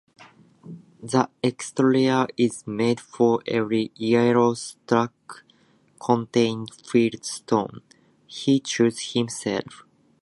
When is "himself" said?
9.13-9.83